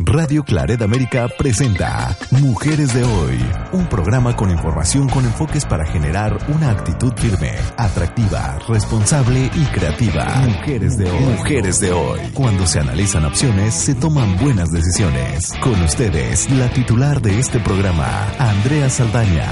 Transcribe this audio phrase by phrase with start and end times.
[0.00, 3.34] Radio Claret América presenta Mujeres de Hoy,
[3.72, 10.22] un programa con información con enfoques para generar una actitud firme, atractiva, responsable y creativa.
[10.46, 11.34] Mujeres de Hoy.
[11.34, 12.20] Mujeres de Hoy.
[12.32, 15.50] Cuando se analizan opciones, se toman buenas decisiones.
[15.58, 18.06] Con ustedes, la titular de este programa,
[18.38, 19.50] Andrea Saldaña.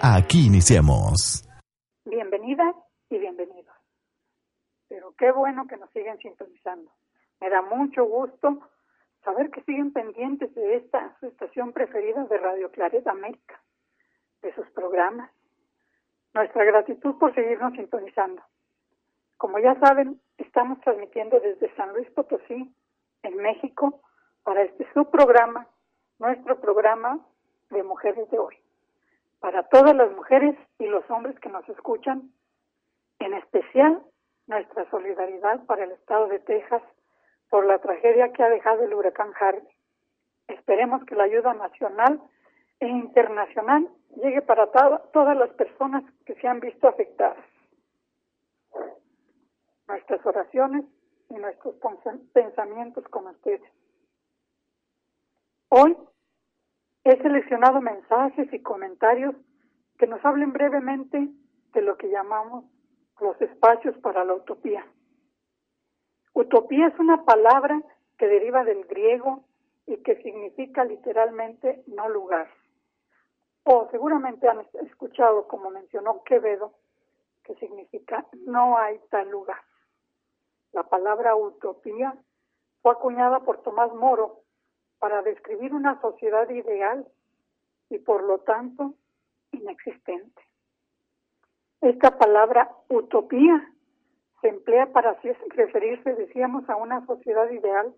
[0.00, 1.44] Aquí iniciamos.
[2.06, 2.74] Bienvenidas
[3.10, 3.76] y bienvenidos.
[4.88, 6.90] Pero qué bueno que nos siguen sintonizando.
[7.38, 8.64] Me da mucho gusto
[9.24, 13.60] saber que siguen pendientes de esta su estación preferida de Radio Claret América,
[14.42, 15.30] de sus programas.
[16.34, 18.42] Nuestra gratitud por seguirnos sintonizando.
[19.36, 22.74] Como ya saben, estamos transmitiendo desde San Luis Potosí,
[23.22, 24.00] en México,
[24.42, 25.66] para este su programa,
[26.18, 27.18] nuestro programa
[27.70, 28.56] de Mujeres de Hoy.
[29.40, 32.30] Para todas las mujeres y los hombres que nos escuchan,
[33.18, 34.02] en especial
[34.46, 36.82] nuestra solidaridad para el Estado de Texas
[37.54, 39.62] por la tragedia que ha dejado el huracán Harvey.
[40.48, 42.20] Esperemos que la ayuda nacional
[42.80, 47.46] e internacional llegue para todas las personas que se han visto afectadas.
[49.86, 50.84] Nuestras oraciones
[51.30, 51.76] y nuestros
[52.32, 53.70] pensamientos con ustedes.
[55.68, 55.96] Hoy
[57.04, 59.36] he seleccionado mensajes y comentarios
[59.96, 61.28] que nos hablen brevemente
[61.72, 62.64] de lo que llamamos
[63.20, 64.84] los espacios para la utopía.
[66.34, 67.80] Utopía es una palabra
[68.18, 69.44] que deriva del griego
[69.86, 72.48] y que significa literalmente no lugar.
[73.62, 76.74] O seguramente han escuchado, como mencionó Quevedo,
[77.44, 79.60] que significa no hay tal lugar.
[80.72, 82.16] La palabra utopía
[82.82, 84.40] fue acuñada por Tomás Moro
[84.98, 87.06] para describir una sociedad ideal
[87.90, 88.94] y por lo tanto
[89.52, 90.42] inexistente.
[91.80, 93.73] Esta palabra utopía
[94.44, 95.16] se emplea para
[95.56, 97.94] referirse, decíamos, a una sociedad ideal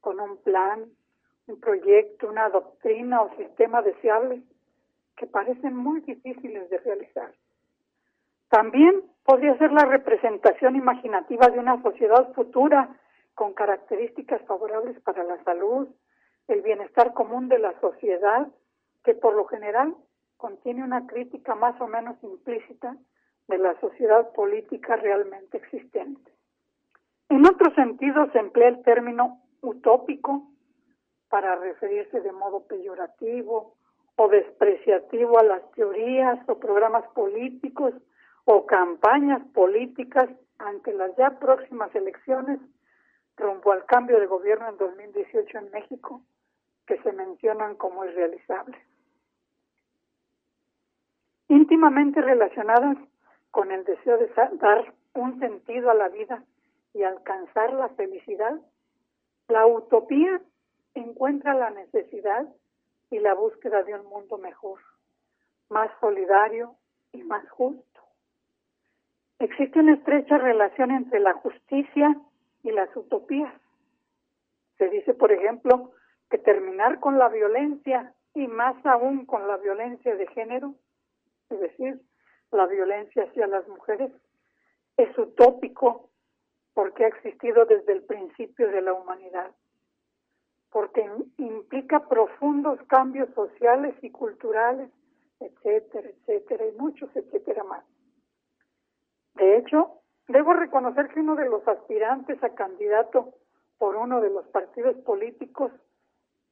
[0.00, 0.84] con un plan,
[1.46, 4.42] un proyecto, una doctrina o sistema deseable
[5.16, 7.32] que parecen muy difíciles de realizar.
[8.50, 12.94] También podría ser la representación imaginativa de una sociedad futura
[13.34, 15.88] con características favorables para la salud,
[16.46, 18.48] el bienestar común de la sociedad,
[19.02, 19.96] que por lo general
[20.36, 22.98] contiene una crítica más o menos implícita
[23.48, 26.32] de la sociedad política realmente existente.
[27.28, 30.48] En otro sentido se emplea el término utópico
[31.28, 33.74] para referirse de modo peyorativo
[34.16, 37.94] o despreciativo a las teorías o programas políticos
[38.44, 42.60] o campañas políticas ante las ya próximas elecciones
[43.36, 46.22] rumbo al cambio de gobierno en 2018 en México
[46.86, 48.80] que se mencionan como irrealizables.
[51.48, 52.96] Íntimamente relacionadas
[53.56, 56.44] con el deseo de dar un sentido a la vida
[56.92, 58.60] y alcanzar la felicidad,
[59.48, 60.42] la utopía
[60.92, 62.46] encuentra la necesidad
[63.10, 64.80] y la búsqueda de un mundo mejor,
[65.70, 66.76] más solidario
[67.12, 68.02] y más justo.
[69.38, 72.14] Existe una estrecha relación entre la justicia
[72.62, 73.54] y las utopías.
[74.76, 75.92] Se dice, por ejemplo,
[76.28, 80.74] que terminar con la violencia y más aún con la violencia de género,
[81.48, 82.02] es decir,
[82.56, 84.10] la violencia hacia las mujeres
[84.96, 86.10] es utópico
[86.74, 89.50] porque ha existido desde el principio de la humanidad,
[90.70, 91.08] porque
[91.38, 94.90] implica profundos cambios sociales y culturales,
[95.40, 97.84] etcétera, etcétera, y muchos, etcétera más.
[99.34, 103.34] De hecho, debo reconocer que uno de los aspirantes a candidato
[103.78, 105.72] por uno de los partidos políticos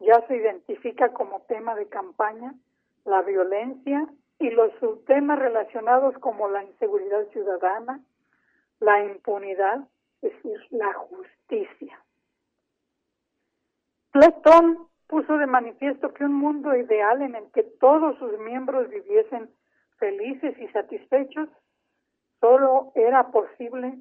[0.01, 2.55] ya se identifica como tema de campaña
[3.05, 4.07] la violencia
[4.39, 8.01] y los subtemas relacionados como la inseguridad ciudadana,
[8.81, 9.89] la impunidad,
[10.23, 12.01] es decir, la justicia.
[14.11, 19.51] Platón puso de manifiesto que un mundo ideal en el que todos sus miembros viviesen
[19.97, 21.49] felices y satisfechos
[22.41, 23.99] solo era posible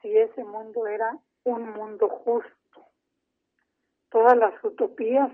[0.00, 2.86] si ese mundo era un mundo justo.
[4.10, 5.30] Todas las utopías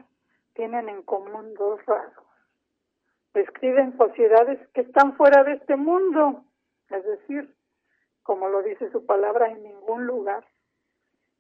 [0.55, 2.32] tienen en común dos rasgos
[3.35, 6.45] describen sociedades que están fuera de este mundo,
[6.91, 7.55] es decir,
[8.23, 10.47] como lo dice su palabra, en ningún lugar.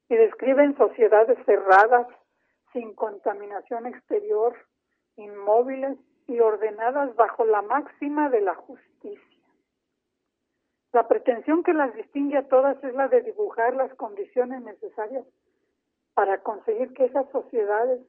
[0.08, 2.06] Y describen sociedades cerradas,
[2.72, 4.56] sin contaminación exterior,
[5.16, 9.38] inmóviles y ordenadas bajo la máxima de la justicia.
[10.92, 15.24] La pretensión que las distingue a todas es la de dibujar las condiciones necesarias
[16.14, 18.00] para conseguir que esas sociedades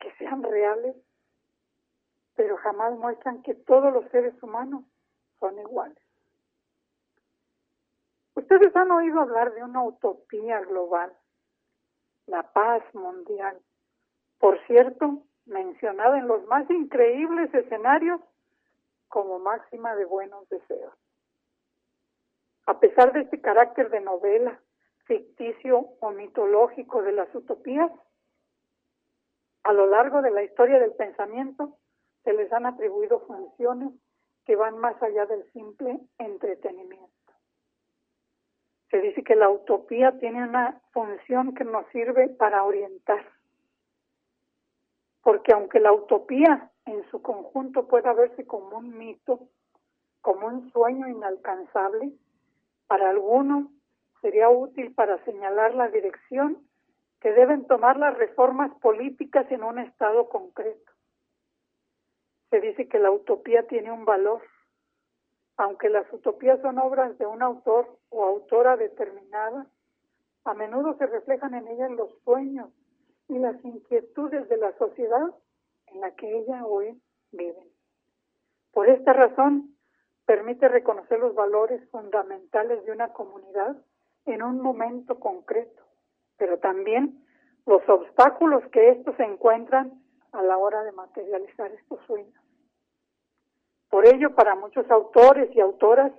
[0.00, 0.96] que sean reales,
[2.42, 4.82] pero jamás muestran que todos los seres humanos
[5.38, 6.02] son iguales.
[8.34, 11.16] Ustedes han oído hablar de una utopía global,
[12.26, 13.60] la paz mundial.
[14.40, 18.20] Por cierto, mencionada en los más increíbles escenarios
[19.06, 20.94] como máxima de buenos deseos.
[22.66, 24.60] A pesar de este carácter de novela,
[25.04, 27.92] ficticio o mitológico de las utopías,
[29.62, 31.78] a lo largo de la historia del pensamiento
[32.24, 33.92] se les han atribuido funciones
[34.44, 37.10] que van más allá del simple entretenimiento.
[38.90, 43.24] Se dice que la utopía tiene una función que nos sirve para orientar,
[45.22, 49.48] porque aunque la utopía en su conjunto pueda verse como un mito,
[50.20, 52.12] como un sueño inalcanzable,
[52.86, 53.68] para algunos
[54.20, 56.58] sería útil para señalar la dirección
[57.20, 60.91] que deben tomar las reformas políticas en un estado concreto.
[62.52, 64.42] Se dice que la utopía tiene un valor,
[65.56, 69.66] aunque las utopías son obras de un autor o autora determinada,
[70.44, 72.68] a menudo se reflejan en ellas los sueños
[73.28, 75.34] y las inquietudes de la sociedad
[75.86, 77.00] en la que ella o él
[77.30, 77.70] viven.
[78.70, 79.74] Por esta razón,
[80.26, 83.78] permite reconocer los valores fundamentales de una comunidad
[84.26, 85.82] en un momento concreto,
[86.36, 87.24] pero también
[87.64, 90.02] los obstáculos que estos encuentran
[90.32, 92.41] a la hora de materializar estos sueños.
[93.92, 96.12] Por ello, para muchos autores y autoras,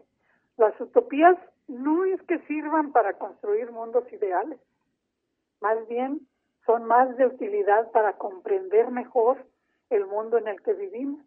[0.57, 1.35] las utopías
[1.67, 4.59] no es que sirvan para construir mundos ideales,
[5.59, 6.19] más bien
[6.67, 9.43] son más de utilidad para comprender mejor
[9.89, 11.25] el mundo en el que vivimos.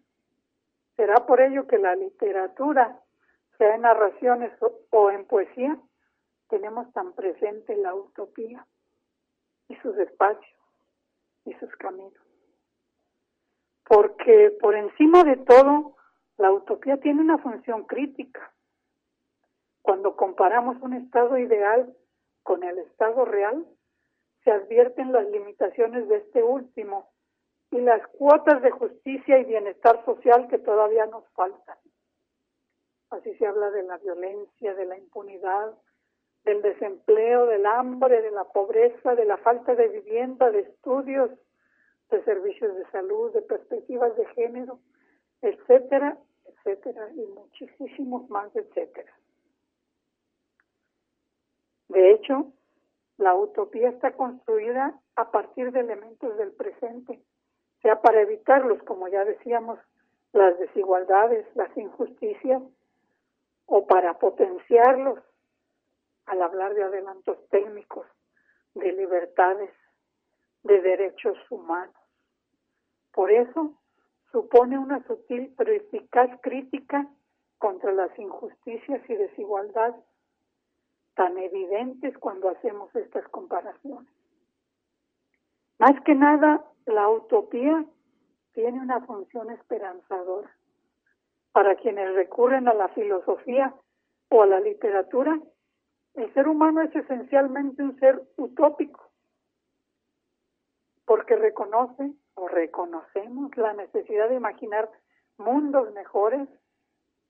[0.94, 2.96] Será por ello que la literatura,
[3.58, 4.52] sea en narraciones
[4.90, 5.76] o en poesía,
[6.48, 8.64] tenemos tan presente la utopía
[9.66, 10.60] y sus espacios
[11.44, 12.14] y sus caminos.
[13.82, 15.95] Porque por encima de todo,
[16.38, 18.52] la utopía tiene una función crítica.
[19.82, 21.94] Cuando comparamos un estado ideal
[22.42, 23.66] con el estado real,
[24.44, 27.10] se advierten las limitaciones de este último
[27.70, 31.76] y las cuotas de justicia y bienestar social que todavía nos faltan.
[33.10, 35.72] Así se habla de la violencia, de la impunidad,
[36.44, 41.30] del desempleo, del hambre, de la pobreza, de la falta de vivienda, de estudios,
[42.10, 44.78] de servicios de salud, de perspectivas de género,
[45.42, 49.12] etcétera, etcétera, y muchísimos más, etcétera.
[51.88, 52.52] De hecho,
[53.18, 57.22] la utopía está construida a partir de elementos del presente,
[57.82, 59.78] sea para evitarlos, como ya decíamos,
[60.32, 62.62] las desigualdades, las injusticias,
[63.66, 65.18] o para potenciarlos
[66.26, 68.06] al hablar de adelantos técnicos,
[68.74, 69.70] de libertades,
[70.62, 71.94] de derechos humanos.
[73.12, 73.72] Por eso,
[74.36, 77.08] supone una sutil pero eficaz crítica
[77.56, 80.04] contra las injusticias y desigualdades
[81.14, 84.12] tan evidentes cuando hacemos estas comparaciones.
[85.78, 87.86] Más que nada, la utopía
[88.52, 90.54] tiene una función esperanzadora.
[91.52, 93.74] Para quienes recurren a la filosofía
[94.28, 95.40] o a la literatura,
[96.12, 99.10] el ser humano es esencialmente un ser utópico,
[101.06, 104.88] porque reconoce o reconocemos la necesidad de imaginar
[105.38, 106.48] mundos mejores,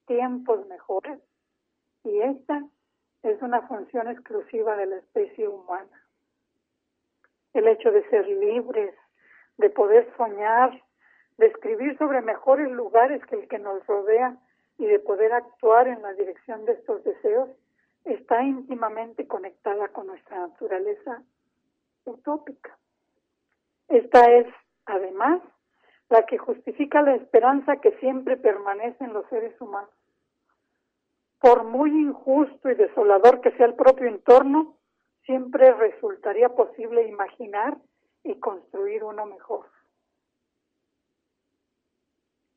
[0.07, 1.19] tiempos mejores,
[2.05, 2.65] y esta
[3.23, 6.05] es una función exclusiva de la especie humana.
[7.55, 8.95] El hecho de ser libres,
[9.57, 10.83] de poder soñar,
[11.39, 14.37] de escribir sobre mejores lugares que el que nos rodea
[14.79, 17.49] y de poder actuar en la dirección de estos deseos,
[18.05, 21.23] está íntimamente conectada con nuestra naturaleza
[22.05, 22.77] utópica.
[23.89, 24.47] Esta es
[24.87, 25.43] además,
[26.09, 29.91] la que justifica la esperanza que siempre permanece en los seres humanos.
[31.41, 34.77] Por muy injusto y desolador que sea el propio entorno,
[35.25, 37.77] siempre resultaría posible imaginar
[38.23, 39.67] y construir uno mejor.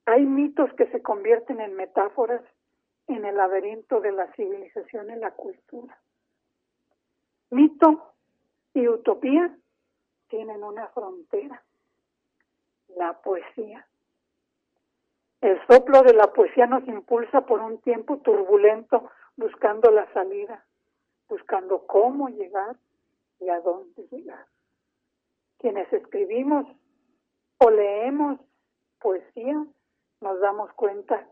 [0.05, 2.41] Hay mitos que se convierten en metáforas
[3.07, 5.99] en el laberinto de la civilización y la cultura.
[7.51, 8.13] Mito
[8.73, 9.55] y utopía
[10.29, 11.63] tienen una frontera
[12.95, 13.87] la poesía.
[15.41, 20.65] El soplo de la poesía nos impulsa por un tiempo turbulento buscando la salida,
[21.29, 22.75] buscando cómo llegar
[23.39, 24.45] y a dónde llegar.
[25.59, 26.65] Quienes escribimos
[27.59, 28.39] o leemos
[28.99, 29.65] poesía,
[30.21, 31.25] nos damos cuenta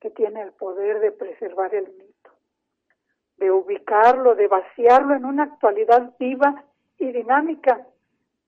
[0.00, 2.30] que tiene el poder de preservar el mito,
[3.36, 6.64] de ubicarlo, de vaciarlo en una actualidad viva
[6.98, 7.86] y dinámica,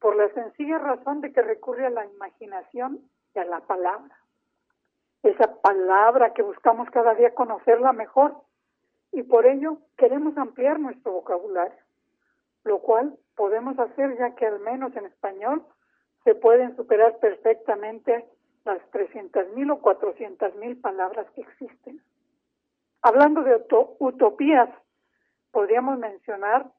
[0.04, 3.00] por la sencilla razón de que recurre a la imaginación
[3.34, 4.14] y a la palabra.
[5.22, 8.36] Esa palabra que buscamos cada día conocerla mejor
[9.12, 11.78] y por ello queremos ampliar nuestro vocabulario,
[12.64, 15.64] lo cual podemos hacer ya que al menos en español
[16.24, 18.26] se pueden superar perfectamente
[18.66, 22.02] las 300.000 o 400.000 palabras que existen.
[23.00, 23.64] Hablando de
[24.00, 24.68] utopías,
[25.50, 26.70] podríamos mencionar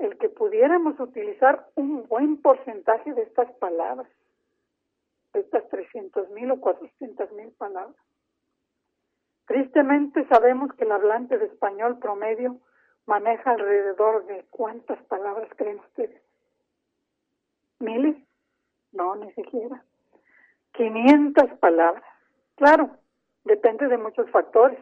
[0.00, 4.10] el que pudiéramos utilizar un buen porcentaje de estas palabras,
[5.34, 7.96] de estas 300.000 o 400.000 palabras.
[9.46, 12.56] Tristemente sabemos que el hablante de español promedio
[13.06, 16.22] maneja alrededor de cuántas palabras creen ustedes.
[17.78, 18.16] ¿Miles?
[18.92, 19.84] No, ni siquiera.
[20.72, 22.04] 500 palabras.
[22.54, 22.96] Claro,
[23.44, 24.78] depende de muchos factores.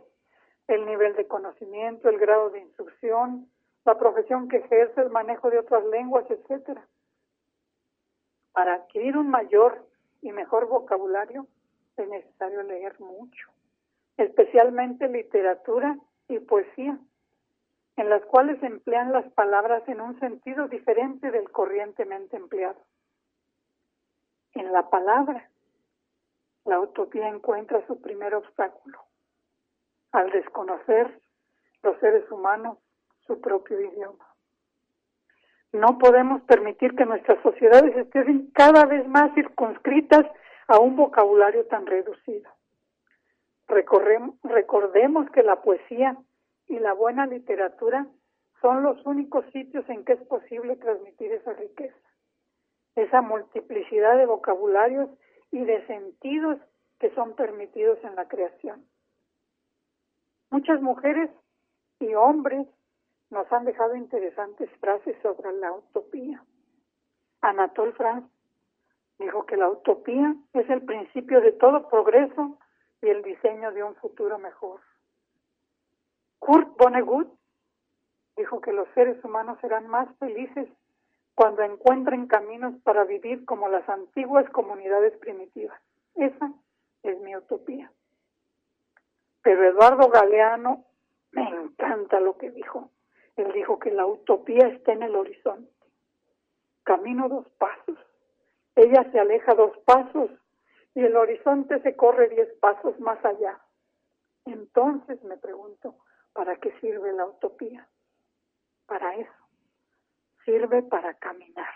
[0.69, 3.49] El nivel de conocimiento, el grado de instrucción,
[3.85, 6.87] la profesión que ejerce, el manejo de otras lenguas, etcétera.
[8.53, 9.87] Para adquirir un mayor
[10.21, 11.47] y mejor vocabulario
[11.97, 13.51] es necesario leer mucho,
[14.17, 16.99] especialmente literatura y poesía,
[17.97, 22.81] en las cuales se emplean las palabras en un sentido diferente del corrientemente empleado.
[24.55, 25.49] En la palabra
[26.65, 28.99] la utopía encuentra su primer obstáculo,
[30.13, 31.21] al desconocer
[31.83, 32.79] los seres humanos
[33.29, 34.27] su propio idioma.
[35.73, 40.27] No podemos permitir que nuestras sociedades estén cada vez más circunscritas
[40.67, 42.51] a un vocabulario tan reducido.
[43.69, 46.17] recordemos que la poesía
[46.67, 48.07] y la buena literatura
[48.63, 51.97] son los únicos sitios en que es posible transmitir esa riqueza,
[52.97, 55.11] esa multiplicidad de vocabularios
[55.51, 56.59] y de sentidos
[56.99, 58.85] que son permitidos en la creación.
[60.51, 61.31] Muchas mujeres
[62.01, 62.67] y hombres
[63.31, 66.43] nos han dejado interesantes frases sobre la utopía.
[67.41, 68.29] Anatole France
[69.19, 72.59] dijo que la utopía es el principio de todo progreso
[73.03, 74.81] y el diseño de un futuro mejor.
[76.39, 77.29] Kurt Vonnegut
[78.37, 80.69] dijo que los seres humanos serán más felices
[81.35, 85.81] cuando encuentren caminos para vivir como las antiguas comunidades primitivas.
[86.15, 86.53] Esa
[87.03, 87.93] es mi utopía.
[89.43, 90.85] Pero Eduardo Galeano
[91.33, 92.91] me encanta lo que dijo.
[93.39, 95.73] Él dijo que la utopía está en el horizonte.
[96.85, 97.99] Camino dos pasos.
[98.75, 100.31] Ella se aleja dos pasos
[100.95, 103.61] y el horizonte se corre diez pasos más allá.
[104.45, 105.97] Entonces me pregunto,
[106.33, 107.89] ¿para qué sirve la utopía?
[108.87, 109.49] Para eso
[110.49, 111.75] sirve para caminar.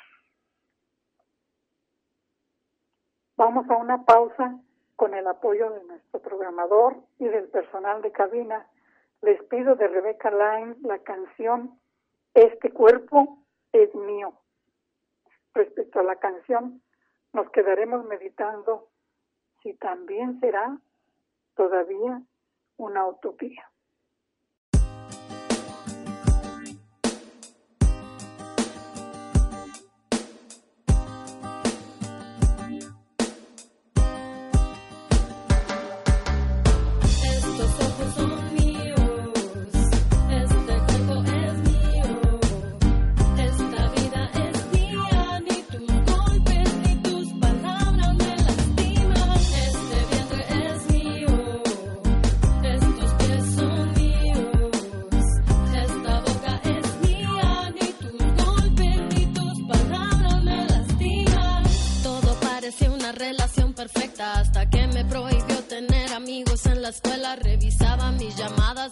[3.36, 4.58] Vamos a una pausa
[4.96, 8.66] con el apoyo de nuestro programador y del personal de cabina.
[9.22, 11.80] Les pido de Rebecca Line la canción
[12.34, 13.38] Este cuerpo
[13.70, 14.32] es mío.
[15.54, 16.82] Respecto a la canción,
[17.32, 18.88] nos quedaremos meditando
[19.62, 20.76] si también será
[21.54, 22.20] todavía
[22.78, 23.70] una utopía.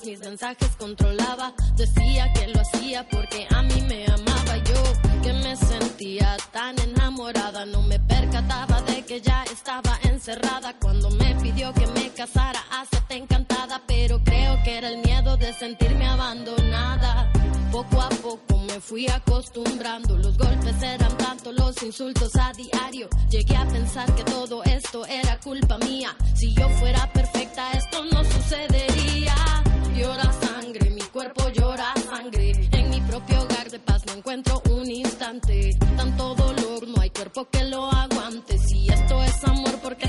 [0.06, 4.56] Mensajes controlaba, decía que lo hacía porque a mí me amaba.
[4.64, 4.82] Yo,
[5.22, 10.74] que me sentía tan enamorada, no me percataba de que ya estaba encerrada.
[10.80, 12.60] Cuando me pidió que me casara,
[13.08, 17.30] te encantada, pero creo que era el miedo de sentirme abandonada.
[17.72, 23.08] Poco a poco me fui acostumbrando, los golpes eran tanto, los insultos a diario.
[23.30, 26.14] Llegué a pensar que todo esto era culpa mía.
[26.34, 29.34] Si yo fuera perfecta, esto no sucedería
[30.00, 32.52] llora sangre, mi cuerpo llora sangre.
[32.72, 35.76] En mi propio hogar de paz no encuentro un instante.
[35.96, 38.58] Tanto dolor, no hay cuerpo que lo aguante.
[38.58, 40.08] Si esto es amor, ¿por qué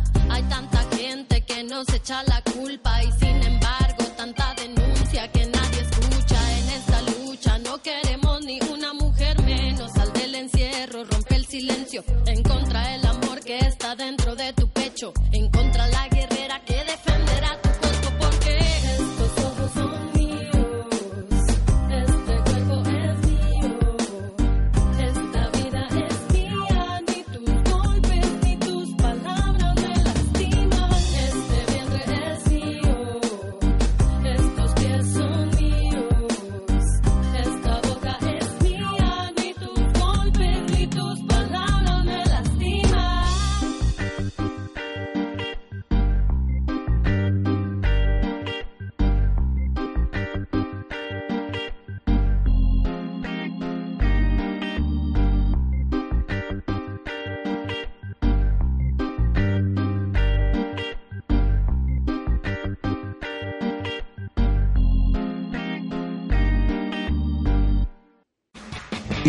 [0.41, 5.81] Hay tanta gente que nos echa la culpa y sin embargo tanta denuncia que nadie
[5.81, 7.57] escucha en esta lucha.
[7.59, 9.95] No queremos ni una mujer menos.
[9.97, 14.67] Al del encierro, rompe el silencio en contra del amor que está dentro de tu
[14.69, 15.13] pecho.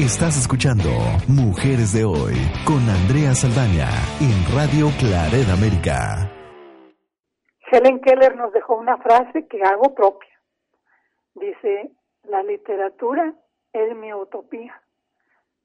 [0.03, 0.91] Estás escuchando
[1.29, 2.35] Mujeres de Hoy
[2.67, 3.87] con Andrea Saldaña
[4.19, 6.29] en Radio Claret América.
[7.71, 10.37] Helen Keller nos dejó una frase que hago propia.
[11.35, 11.93] Dice,
[12.25, 13.33] la literatura
[13.73, 14.83] es mi utopía.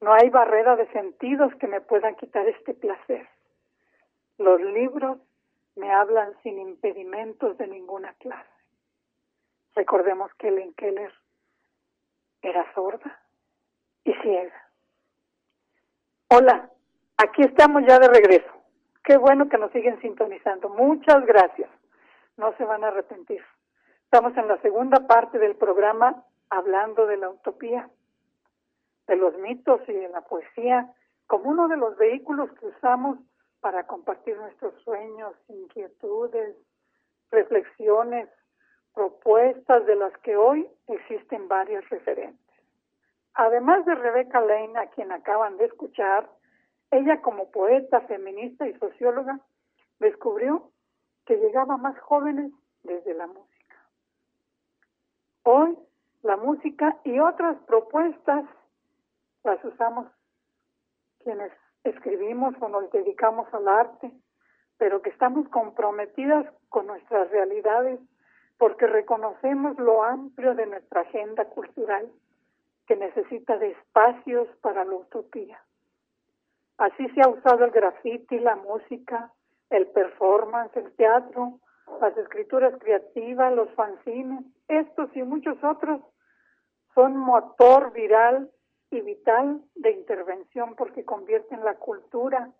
[0.01, 3.27] No hay barrera de sentidos que me puedan quitar este placer.
[4.37, 5.17] Los libros
[5.75, 8.51] me hablan sin impedimentos de ninguna clase.
[9.73, 11.11] Recordemos que Helen Keller
[12.43, 13.19] era sorda
[14.07, 14.53] y ciega.
[16.29, 16.69] Hola,
[17.17, 18.49] aquí estamos ya de regreso.
[19.03, 20.69] Qué bueno que nos siguen sintonizando.
[20.69, 21.69] Muchas gracias.
[22.37, 23.43] No se van a arrepentir.
[24.03, 27.89] Estamos en la segunda parte del programa hablando de la utopía,
[29.07, 30.93] de los mitos y de la poesía
[31.27, 33.17] como uno de los vehículos que usamos
[33.59, 36.55] para compartir nuestros sueños, inquietudes,
[37.31, 38.29] reflexiones,
[38.93, 42.46] propuestas de las que hoy existen varias referentes.
[43.39, 46.27] Además de Rebecca Lane, a quien acaban de escuchar,
[46.89, 49.39] ella como poeta, feminista y socióloga
[49.99, 50.71] descubrió
[51.23, 53.75] que llegaba más jóvenes desde la música.
[55.43, 55.77] Hoy
[56.23, 58.43] la música y otras propuestas
[59.43, 60.07] las usamos
[61.19, 61.51] quienes
[61.83, 64.11] escribimos o nos dedicamos al arte,
[64.79, 67.99] pero que estamos comprometidas con nuestras realidades
[68.57, 72.11] porque reconocemos lo amplio de nuestra agenda cultural
[72.87, 75.61] que necesita de espacios para la utopía.
[76.77, 79.33] Así se ha usado el graffiti, la música,
[79.69, 81.59] el performance, el teatro,
[82.01, 86.01] las escrituras creativas, los fanzines, estos y muchos otros
[86.93, 88.49] son motor viral
[88.89, 92.51] y vital de intervención porque convierten la cultura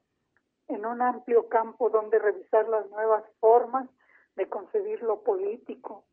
[0.68, 3.88] en un amplio campo donde revisar las nuevas formas
[4.36, 6.04] de concebir lo político,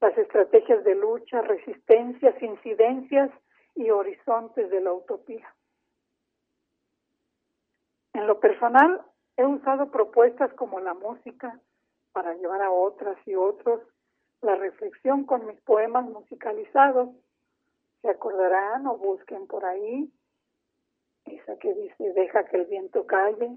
[0.00, 3.30] las estrategias de lucha, resistencias, incidencias
[3.74, 5.54] y horizontes de la utopía.
[8.12, 9.02] En lo personal,
[9.36, 11.58] he usado propuestas como la música
[12.12, 13.80] para llevar a otras y otros
[14.40, 17.10] la reflexión con mis poemas musicalizados.
[18.02, 20.12] Se acordarán o busquen por ahí
[21.24, 23.56] esa que dice deja que el viento calle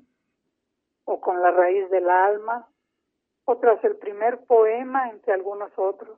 [1.05, 2.67] o con la raíz del alma
[3.45, 6.17] o tras el primer poema entre algunos otros.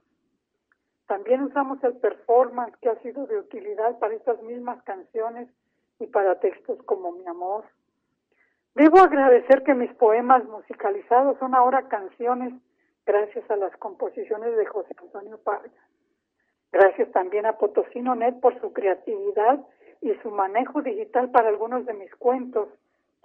[1.09, 5.49] También usamos el performance que ha sido de utilidad para estas mismas canciones
[5.99, 7.65] y para textos como Mi Amor.
[8.75, 12.53] Debo agradecer que mis poemas musicalizados son ahora canciones
[13.07, 15.71] gracias a las composiciones de José Antonio Parga.
[16.71, 19.65] Gracias también a Potosino Net por su creatividad
[20.01, 22.69] y su manejo digital para algunos de mis cuentos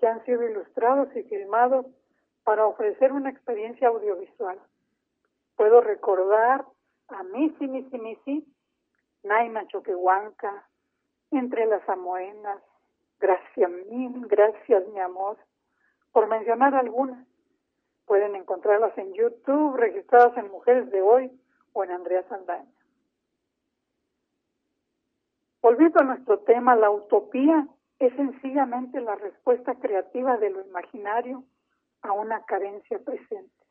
[0.00, 1.84] que han sido ilustrados y filmados
[2.44, 4.58] para ofrecer una experiencia audiovisual.
[5.54, 6.64] Puedo recordar
[7.08, 8.54] a Misi Misi Misi,
[9.22, 10.68] Naima Choquehuanca,
[11.30, 12.60] Entre las Amoenas,
[13.20, 15.38] Gracias mil, gracias mi amor,
[16.12, 17.26] por mencionar algunas.
[18.06, 21.30] Pueden encontrarlas en YouTube, registradas en Mujeres de Hoy
[21.72, 22.70] o en Andrea Saldaña.
[25.62, 27.66] Volviendo a nuestro tema, la utopía
[27.98, 31.44] es sencillamente la respuesta creativa de lo imaginario
[32.02, 33.64] a una carencia presente.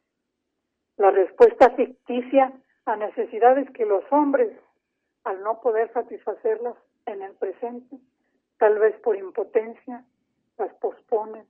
[0.97, 2.51] La respuesta ficticia
[2.85, 4.51] a necesidades que los hombres,
[5.23, 7.97] al no poder satisfacerlas en el presente,
[8.57, 10.03] tal vez por impotencia,
[10.57, 11.45] las posponen,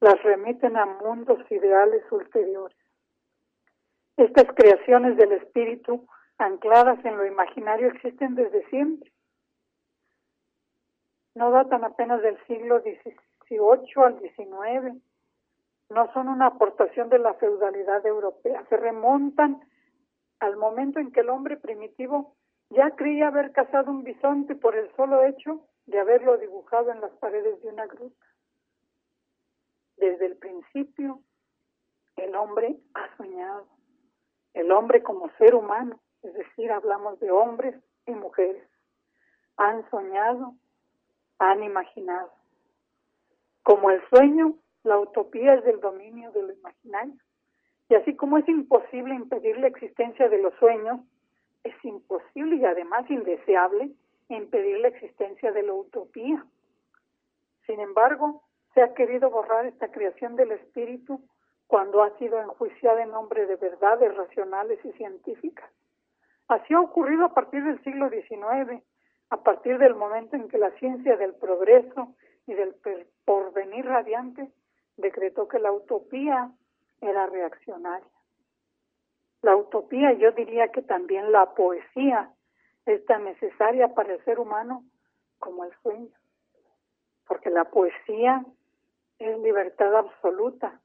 [0.00, 2.76] las remiten a mundos ideales ulteriores.
[4.16, 6.06] Estas creaciones del espíritu
[6.38, 9.12] ancladas en lo imaginario existen desde siempre.
[11.34, 15.02] No datan apenas del siglo XVIII al XIX,
[15.90, 19.60] no son una aportación de la feudalidad europea, se remontan
[20.40, 22.36] al momento en que el hombre primitivo
[22.70, 27.12] ya creía haber cazado un bisonte por el solo hecho de haberlo dibujado en las
[27.12, 28.26] paredes de una gruta.
[29.96, 31.20] Desde el principio,
[32.16, 33.66] el hombre ha soñado.
[34.52, 38.68] El hombre como ser humano, es decir, hablamos de hombres y mujeres,
[39.56, 40.54] han soñado,
[41.38, 42.32] han imaginado.
[43.62, 47.20] Como el sueño, la utopía es del dominio de lo imaginario.
[47.88, 51.00] Y así como es imposible impedir la existencia de los sueños,
[51.62, 53.90] es imposible y además indeseable
[54.28, 56.44] impedir la existencia de la utopía.
[57.66, 58.42] Sin embargo,
[58.74, 61.20] se ha querido borrar esta creación del espíritu
[61.66, 65.68] cuando ha sido enjuiciada en nombre de verdades racionales y científicas.
[66.48, 68.82] Así ha ocurrido a partir del siglo XIX,
[69.30, 72.14] a partir del momento en que la ciencia del progreso
[72.46, 72.74] y del
[73.24, 74.52] porvenir radiante
[74.96, 76.52] decretó que la utopía
[77.00, 78.10] era reaccionaria.
[79.42, 82.30] La utopía, yo diría que también la poesía,
[82.86, 84.84] es tan necesaria para el ser humano
[85.38, 86.14] como el sueño,
[87.26, 88.44] porque la poesía
[89.18, 90.80] es libertad absoluta,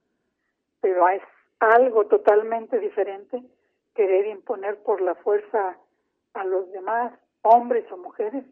[0.80, 1.22] pero es
[1.60, 3.44] algo totalmente diferente
[3.94, 5.78] querer imponer por la fuerza
[6.34, 8.44] a los demás, hombres o mujeres,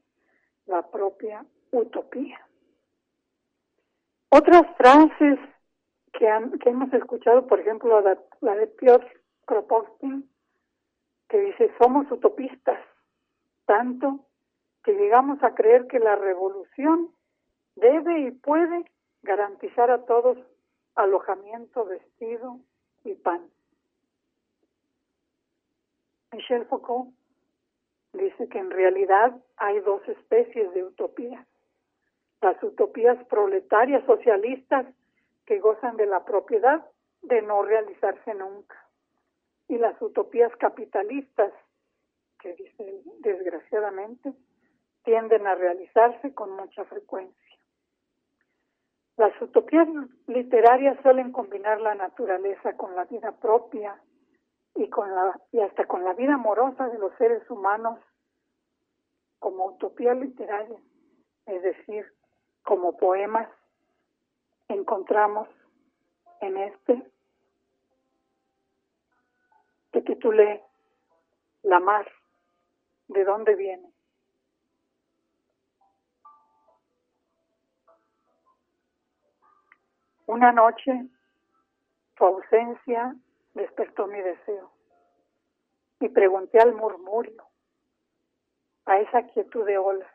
[0.65, 2.39] la propia utopía.
[4.29, 5.39] Otras frases
[6.13, 9.07] que, hemos escuchado, por ejemplo, la, la de Piotr
[9.45, 10.29] Kropotkin,
[11.27, 12.79] que dice, somos utopistas,
[13.65, 14.25] tanto
[14.83, 17.11] que llegamos a creer que la revolución
[17.75, 18.85] debe y puede
[19.21, 20.37] garantizar a todos
[20.95, 22.59] alojamiento, vestido
[23.03, 23.49] y pan.
[26.31, 27.13] Michel Foucault
[28.13, 31.45] dice que en realidad hay dos especies de utopías.
[32.41, 34.85] Las utopías proletarias socialistas
[35.49, 36.85] que gozan de la propiedad
[37.23, 38.87] de no realizarse nunca.
[39.67, 41.51] Y las utopías capitalistas,
[42.39, 44.31] que dicen desgraciadamente,
[45.03, 47.57] tienden a realizarse con mucha frecuencia.
[49.17, 49.87] Las utopías
[50.27, 53.99] literarias suelen combinar la naturaleza con la vida propia
[54.75, 57.99] y con la y hasta con la vida amorosa de los seres humanos
[59.39, 60.79] como utopía literaria,
[61.47, 62.05] es decir,
[62.63, 63.49] como poemas
[64.69, 65.47] encontramos
[66.41, 67.11] en este
[69.91, 70.63] que titulé
[71.63, 72.09] La mar,
[73.07, 73.91] ¿de dónde viene?
[80.27, 81.07] Una noche,
[82.15, 83.15] tu ausencia
[83.55, 84.71] despertó mi deseo
[85.99, 87.43] y pregunté al murmurio,
[88.85, 90.09] a esa quietud de olas.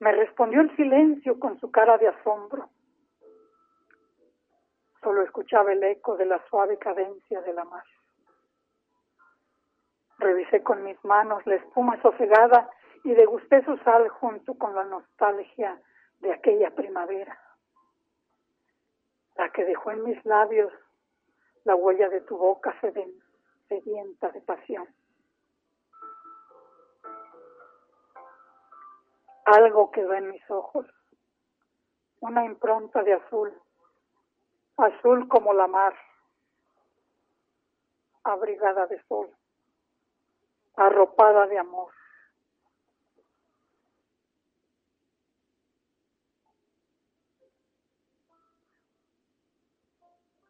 [0.00, 2.68] Me respondió el silencio con su cara de asombro
[5.06, 7.84] solo escuchaba el eco de la suave cadencia de la mar.
[10.18, 12.68] Revisé con mis manos la espuma sosegada
[13.04, 15.80] y degusté su sal junto con la nostalgia
[16.18, 17.40] de aquella primavera,
[19.36, 20.72] la que dejó en mis labios
[21.62, 24.88] la huella de tu boca sedienta de pasión.
[29.44, 30.84] Algo quedó en mis ojos,
[32.18, 33.56] una impronta de azul
[34.76, 35.96] azul como la mar,
[38.24, 39.34] abrigada de sol,
[40.76, 41.92] arropada de amor.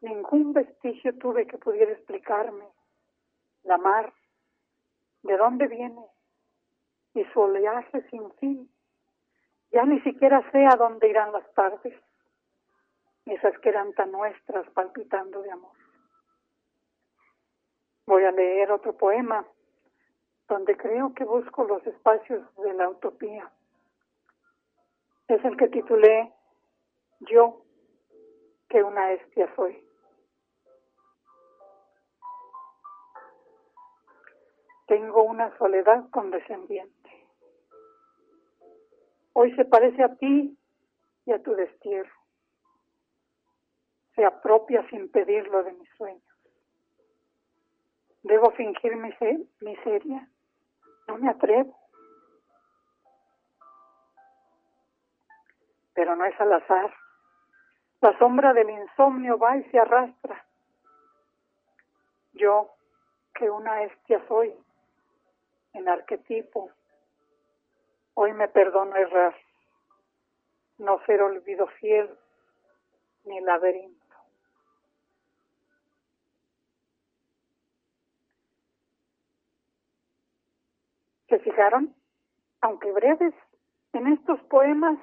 [0.01, 2.67] Ningún vestigio tuve que pudiera explicarme
[3.63, 4.13] la mar,
[5.23, 6.05] de dónde viene
[7.13, 8.71] y su oleaje sin fin.
[9.71, 11.93] Ya ni siquiera sé a dónde irán las tardes
[13.29, 15.75] esas que eran tan nuestras palpitando de amor.
[18.05, 19.45] Voy a leer otro poema
[20.47, 23.51] donde creo que busco los espacios de la utopía.
[25.27, 26.33] Es el que titulé
[27.19, 27.63] Yo,
[28.69, 29.83] que una estia soy.
[34.87, 37.27] Tengo una soledad condescendiente.
[39.33, 40.57] Hoy se parece a ti
[41.25, 42.16] y a tu destierro
[44.17, 46.23] se propia sin pedirlo de mis sueños.
[48.23, 48.95] ¿Debo fingir
[49.61, 50.27] miseria?
[51.07, 51.77] No me atrevo.
[55.93, 56.91] Pero no es al azar.
[58.01, 60.43] La sombra del insomnio va y se arrastra.
[62.33, 62.71] Yo,
[63.35, 64.51] que una estia soy,
[65.73, 66.71] en arquetipo,
[68.15, 69.35] hoy me perdono errar,
[70.79, 72.17] no ser olvido fiel
[73.25, 73.96] ni laberinto.
[81.37, 81.93] ¿Se fijaron?
[82.61, 83.35] Aunque breves,
[83.93, 84.97] en estos poemas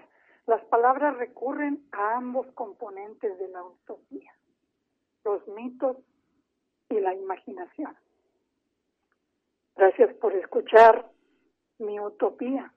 [0.47, 4.33] las palabras recurren a ambos componentes de la utopía,
[5.25, 5.97] los mitos
[6.89, 7.97] y la imaginación.
[9.77, 11.09] Gracias por escuchar
[11.79, 12.73] mi utopía,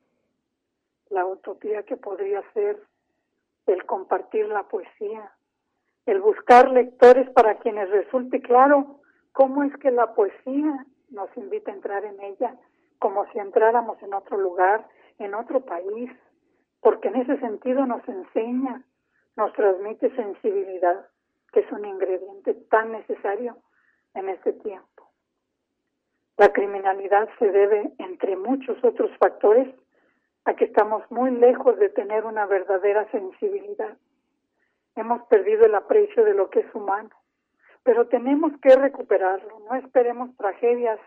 [1.09, 2.79] la utopía que podría ser
[3.65, 5.31] el compartir la poesía,
[6.05, 11.75] el buscar lectores para quienes resulte claro cómo es que la poesía nos invita a
[11.75, 12.55] entrar en ella,
[12.99, 14.87] como si entráramos en otro lugar,
[15.19, 16.11] en otro país,
[16.81, 18.83] porque en ese sentido nos enseña,
[19.35, 21.07] nos transmite sensibilidad,
[21.51, 23.57] que es un ingrediente tan necesario
[24.13, 25.11] en este tiempo.
[26.37, 29.67] La criminalidad se debe, entre muchos otros factores,
[30.45, 33.97] a que estamos muy lejos de tener una verdadera sensibilidad.
[34.95, 37.09] Hemos perdido el aprecio de lo que es humano,
[37.83, 39.59] pero tenemos que recuperarlo.
[39.67, 40.99] No esperemos tragedias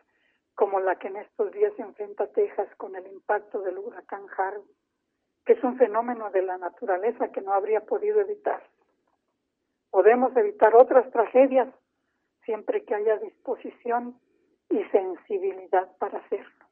[0.61, 4.71] como la que en estos días enfrenta Texas con el impacto del huracán Harvey,
[5.47, 8.63] que es un fenómeno de la naturaleza que no habría podido evitar.
[9.89, 11.67] Podemos evitar otras tragedias
[12.45, 14.21] siempre que haya disposición
[14.69, 16.67] y sensibilidad para hacerlo.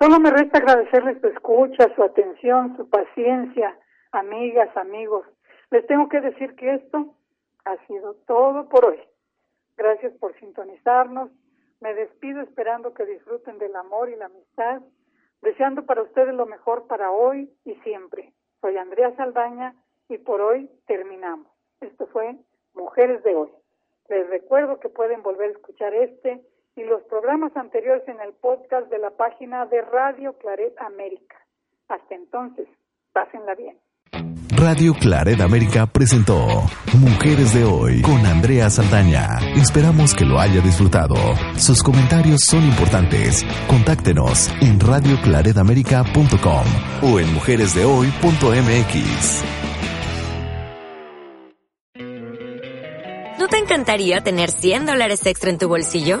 [0.00, 3.78] Solo me resta agradecerles su escucha, su atención, su paciencia,
[4.10, 5.24] amigas, amigos.
[5.70, 7.14] Les tengo que decir que esto
[7.64, 9.00] ha sido todo por hoy.
[9.76, 11.30] Gracias por sintonizarnos.
[11.80, 14.82] Me despido esperando que disfruten del amor y la amistad,
[15.42, 18.32] deseando para ustedes lo mejor para hoy y siempre.
[18.60, 19.74] Soy Andrea Saldaña
[20.08, 21.46] y por hoy terminamos.
[21.80, 22.36] Esto fue
[22.74, 23.50] Mujeres de Hoy.
[24.08, 26.42] Les recuerdo que pueden volver a escuchar este
[26.74, 31.36] y los programas anteriores en el podcast de la página de Radio Claret América.
[31.88, 32.68] Hasta entonces,
[33.12, 33.78] pásenla bien.
[34.58, 39.38] Radio Claret América presentó Mujeres de Hoy con Andrea Saldaña.
[39.54, 41.14] Esperamos que lo haya disfrutado.
[41.56, 43.46] Sus comentarios son importantes.
[43.68, 46.64] Contáctenos en radioclaredamerica.com
[47.02, 49.44] o en mujeresdehoy.mx.
[53.38, 56.20] ¿No te encantaría tener 100 dólares extra en tu bolsillo?